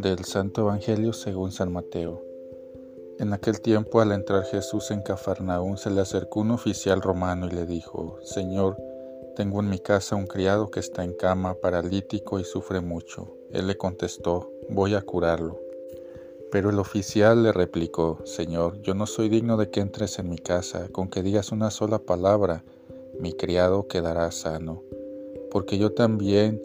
Del 0.00 0.24
Santo 0.24 0.62
Evangelio 0.62 1.12
según 1.12 1.52
San 1.52 1.70
Mateo. 1.74 2.24
En 3.18 3.34
aquel 3.34 3.60
tiempo, 3.60 4.00
al 4.00 4.12
entrar 4.12 4.44
Jesús 4.44 4.90
en 4.90 5.02
Cafarnaún, 5.02 5.76
se 5.76 5.90
le 5.90 6.00
acercó 6.00 6.40
un 6.40 6.52
oficial 6.52 7.02
romano 7.02 7.46
y 7.46 7.50
le 7.50 7.66
dijo, 7.66 8.16
Señor, 8.22 8.78
tengo 9.36 9.60
en 9.60 9.68
mi 9.68 9.78
casa 9.78 10.16
un 10.16 10.26
criado 10.26 10.70
que 10.70 10.80
está 10.80 11.04
en 11.04 11.12
cama, 11.12 11.52
paralítico 11.52 12.40
y 12.40 12.44
sufre 12.44 12.80
mucho. 12.80 13.36
Él 13.50 13.66
le 13.66 13.76
contestó, 13.76 14.50
voy 14.70 14.94
a 14.94 15.02
curarlo. 15.02 15.60
Pero 16.50 16.70
el 16.70 16.78
oficial 16.78 17.42
le 17.42 17.52
replicó, 17.52 18.20
Señor, 18.24 18.80
yo 18.80 18.94
no 18.94 19.06
soy 19.06 19.28
digno 19.28 19.58
de 19.58 19.68
que 19.68 19.80
entres 19.80 20.18
en 20.18 20.30
mi 20.30 20.38
casa, 20.38 20.88
con 20.88 21.10
que 21.10 21.22
digas 21.22 21.52
una 21.52 21.70
sola 21.70 21.98
palabra, 21.98 22.64
mi 23.18 23.34
criado 23.34 23.86
quedará 23.86 24.30
sano. 24.30 24.82
Porque 25.50 25.76
yo 25.76 25.92
también 25.92 26.62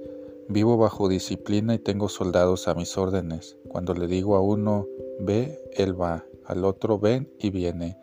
Vivo 0.47 0.77
bajo 0.77 1.09
disciplina 1.09 1.73
y 1.73 1.79
tengo 1.79 2.07
soldados 2.07 2.67
a 2.67 2.75
mis 2.75 2.97
órdenes. 2.99 3.57
Cuando 3.67 3.95
le 3.95 4.05
digo 4.05 4.35
a 4.35 4.41
uno, 4.41 4.85
ve, 5.19 5.59
él 5.73 5.99
va, 5.99 6.23
al 6.45 6.65
otro, 6.65 6.99
ven 6.99 7.31
y 7.39 7.49
viene. 7.49 7.97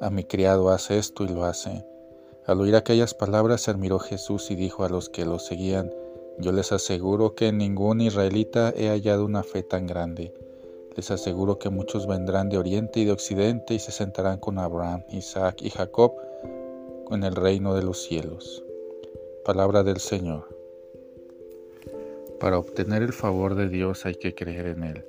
A 0.00 0.10
mi 0.10 0.24
criado 0.24 0.70
hace 0.70 0.98
esto 0.98 1.22
y 1.22 1.28
lo 1.28 1.44
hace. 1.44 1.86
Al 2.46 2.60
oír 2.60 2.74
aquellas 2.74 3.14
palabras 3.14 3.60
se 3.60 3.70
admiró 3.70 4.00
Jesús 4.00 4.50
y 4.50 4.56
dijo 4.56 4.84
a 4.84 4.88
los 4.88 5.08
que 5.08 5.24
lo 5.24 5.38
seguían, 5.38 5.92
yo 6.38 6.50
les 6.50 6.72
aseguro 6.72 7.36
que 7.36 7.48
en 7.48 7.58
ningún 7.58 8.00
israelita 8.00 8.72
he 8.76 8.88
hallado 8.88 9.24
una 9.24 9.44
fe 9.44 9.62
tan 9.62 9.86
grande. 9.86 10.34
Les 10.96 11.12
aseguro 11.12 11.60
que 11.60 11.70
muchos 11.70 12.08
vendrán 12.08 12.48
de 12.48 12.58
oriente 12.58 12.98
y 13.00 13.04
de 13.04 13.12
occidente 13.12 13.74
y 13.74 13.78
se 13.78 13.92
sentarán 13.92 14.38
con 14.38 14.58
Abraham, 14.58 15.04
Isaac 15.10 15.62
y 15.62 15.70
Jacob 15.70 16.14
en 17.10 17.22
el 17.22 17.36
reino 17.36 17.74
de 17.74 17.82
los 17.82 18.02
cielos. 18.02 18.64
Palabra 19.44 19.84
del 19.84 19.98
Señor. 19.98 20.57
Para 22.40 22.56
obtener 22.56 23.02
el 23.02 23.12
favor 23.12 23.56
de 23.56 23.68
Dios 23.68 24.06
hay 24.06 24.14
que 24.14 24.34
creer 24.34 24.66
en 24.66 24.84
Él. 24.84 25.04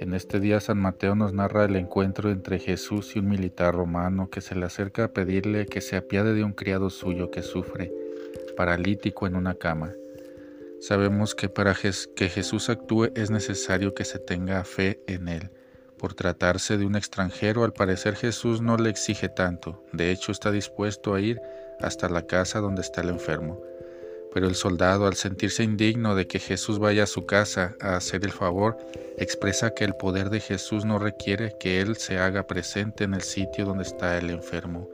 En 0.00 0.14
este 0.14 0.40
día 0.40 0.58
San 0.58 0.78
Mateo 0.78 1.14
nos 1.14 1.32
narra 1.32 1.64
el 1.64 1.76
encuentro 1.76 2.30
entre 2.32 2.58
Jesús 2.58 3.14
y 3.14 3.20
un 3.20 3.28
militar 3.28 3.72
romano 3.72 4.30
que 4.30 4.40
se 4.40 4.56
le 4.56 4.66
acerca 4.66 5.04
a 5.04 5.12
pedirle 5.12 5.66
que 5.66 5.80
se 5.80 5.94
apiade 5.96 6.34
de 6.34 6.42
un 6.42 6.52
criado 6.52 6.90
suyo 6.90 7.30
que 7.30 7.42
sufre, 7.42 7.92
paralítico 8.56 9.28
en 9.28 9.36
una 9.36 9.54
cama. 9.54 9.94
Sabemos 10.80 11.36
que 11.36 11.48
para 11.48 11.72
que 11.74 12.28
Jesús 12.28 12.68
actúe 12.68 13.12
es 13.14 13.30
necesario 13.30 13.94
que 13.94 14.04
se 14.04 14.18
tenga 14.18 14.64
fe 14.64 15.00
en 15.06 15.28
Él. 15.28 15.50
Por 15.98 16.14
tratarse 16.14 16.78
de 16.78 16.84
un 16.84 16.96
extranjero, 16.96 17.62
al 17.62 17.72
parecer 17.72 18.16
Jesús 18.16 18.60
no 18.60 18.76
le 18.76 18.90
exige 18.90 19.28
tanto, 19.28 19.84
de 19.92 20.10
hecho 20.10 20.32
está 20.32 20.50
dispuesto 20.50 21.14
a 21.14 21.20
ir 21.20 21.40
hasta 21.78 22.08
la 22.08 22.26
casa 22.26 22.58
donde 22.58 22.80
está 22.80 23.02
el 23.02 23.10
enfermo. 23.10 23.62
Pero 24.32 24.46
el 24.46 24.54
soldado, 24.54 25.06
al 25.06 25.14
sentirse 25.14 25.62
indigno 25.62 26.14
de 26.14 26.26
que 26.26 26.38
Jesús 26.38 26.78
vaya 26.78 27.04
a 27.04 27.06
su 27.06 27.26
casa 27.26 27.76
a 27.80 27.96
hacer 27.96 28.24
el 28.24 28.32
favor, 28.32 28.76
expresa 29.18 29.74
que 29.74 29.84
el 29.84 29.94
poder 29.94 30.30
de 30.30 30.40
Jesús 30.40 30.84
no 30.84 30.98
requiere 30.98 31.54
que 31.60 31.80
Él 31.80 31.96
se 31.96 32.18
haga 32.18 32.46
presente 32.46 33.04
en 33.04 33.14
el 33.14 33.22
sitio 33.22 33.66
donde 33.66 33.84
está 33.84 34.16
el 34.18 34.30
enfermo. 34.30 34.88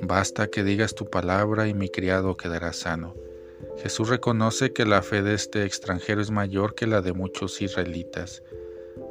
Basta 0.00 0.48
que 0.48 0.64
digas 0.64 0.94
tu 0.94 1.08
palabra 1.08 1.68
y 1.68 1.74
mi 1.74 1.88
criado 1.88 2.36
quedará 2.36 2.72
sano. 2.72 3.14
Jesús 3.78 4.08
reconoce 4.08 4.72
que 4.72 4.84
la 4.84 5.02
fe 5.02 5.22
de 5.22 5.34
este 5.34 5.64
extranjero 5.64 6.20
es 6.20 6.30
mayor 6.30 6.74
que 6.74 6.86
la 6.86 7.00
de 7.00 7.12
muchos 7.12 7.62
israelitas. 7.62 8.42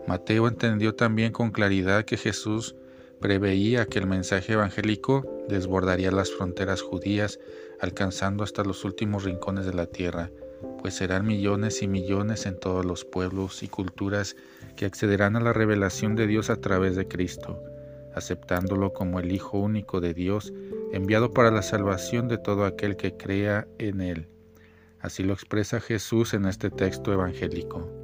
Mateo 0.07 0.47
entendió 0.47 0.93
también 0.93 1.31
con 1.31 1.51
claridad 1.51 2.05
que 2.05 2.17
Jesús 2.17 2.75
preveía 3.19 3.85
que 3.85 3.99
el 3.99 4.07
mensaje 4.07 4.53
evangélico 4.53 5.45
desbordaría 5.47 6.11
las 6.11 6.31
fronteras 6.31 6.81
judías, 6.81 7.39
alcanzando 7.79 8.43
hasta 8.43 8.63
los 8.63 8.83
últimos 8.85 9.23
rincones 9.23 9.65
de 9.65 9.73
la 9.73 9.85
tierra, 9.85 10.31
pues 10.79 10.95
serán 10.95 11.25
millones 11.25 11.81
y 11.81 11.87
millones 11.87 12.45
en 12.45 12.59
todos 12.59 12.85
los 12.85 13.05
pueblos 13.05 13.63
y 13.63 13.67
culturas 13.67 14.35
que 14.75 14.85
accederán 14.85 15.35
a 15.35 15.39
la 15.39 15.53
revelación 15.53 16.15
de 16.15 16.27
Dios 16.27 16.49
a 16.49 16.61
través 16.61 16.95
de 16.95 17.07
Cristo, 17.07 17.61
aceptándolo 18.13 18.93
como 18.93 19.19
el 19.19 19.31
Hijo 19.31 19.57
único 19.57 20.01
de 20.01 20.13
Dios, 20.13 20.53
enviado 20.91 21.31
para 21.31 21.51
la 21.51 21.61
salvación 21.61 22.27
de 22.27 22.37
todo 22.37 22.65
aquel 22.65 22.97
que 22.97 23.15
crea 23.17 23.67
en 23.77 24.01
Él. 24.01 24.27
Así 24.99 25.23
lo 25.23 25.33
expresa 25.33 25.79
Jesús 25.79 26.33
en 26.33 26.45
este 26.45 26.69
texto 26.69 27.13
evangélico. 27.13 27.94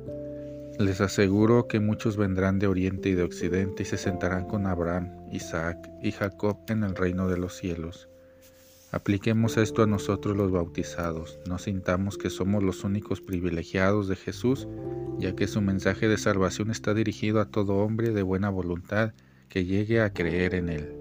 Les 0.79 1.01
aseguro 1.01 1.67
que 1.67 1.79
muchos 1.79 2.17
vendrán 2.17 2.57
de 2.57 2.67
oriente 2.67 3.09
y 3.09 3.13
de 3.13 3.23
occidente 3.23 3.83
y 3.83 3.85
se 3.85 3.97
sentarán 3.97 4.45
con 4.45 4.65
Abraham, 4.65 5.11
Isaac 5.31 5.91
y 6.01 6.11
Jacob 6.11 6.57
en 6.69 6.83
el 6.83 6.95
reino 6.95 7.27
de 7.27 7.37
los 7.37 7.55
cielos. 7.55 8.09
Apliquemos 8.91 9.57
esto 9.57 9.83
a 9.83 9.87
nosotros 9.87 10.35
los 10.35 10.51
bautizados, 10.51 11.39
no 11.47 11.59
sintamos 11.59 12.17
que 12.17 12.29
somos 12.29 12.61
los 12.63 12.83
únicos 12.83 13.21
privilegiados 13.21 14.07
de 14.07 14.17
Jesús, 14.17 14.67
ya 15.17 15.35
que 15.35 15.47
su 15.47 15.61
mensaje 15.61 16.07
de 16.07 16.17
salvación 16.17 16.71
está 16.71 16.93
dirigido 16.93 17.39
a 17.39 17.45
todo 17.45 17.75
hombre 17.75 18.11
de 18.11 18.23
buena 18.23 18.49
voluntad 18.49 19.13
que 19.47 19.65
llegue 19.65 20.01
a 20.01 20.11
creer 20.11 20.55
en 20.55 20.69
él. 20.69 21.00